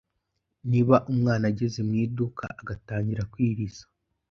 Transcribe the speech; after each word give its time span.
niba 0.69 0.95
umwana 1.11 1.43
ageze 1.51 1.79
mu 1.87 1.93
iduka 2.05 2.45
agatangira 2.61 3.27
kwiriza 3.31 3.83